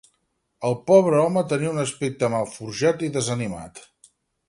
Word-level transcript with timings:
El 0.69 0.77
pobre 0.91 1.19
home 1.25 1.45
tenia 1.53 1.71
un 1.75 1.83
aspecte 1.83 2.33
malforjat 2.37 3.07
i 3.11 3.15
desanimat. 3.19 3.89